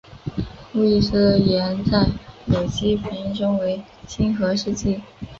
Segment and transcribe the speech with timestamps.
[0.73, 2.07] 路易斯碱在
[2.47, 4.99] 有机反应中为亲核试剂。